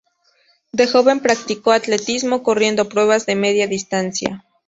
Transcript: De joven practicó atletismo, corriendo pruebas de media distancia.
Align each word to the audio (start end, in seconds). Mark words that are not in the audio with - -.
De 0.71 0.87
joven 0.87 1.19
practicó 1.19 1.73
atletismo, 1.73 2.41
corriendo 2.41 2.89
pruebas 2.89 3.27
de 3.27 3.35
media 3.35 3.67
distancia. 3.67 4.43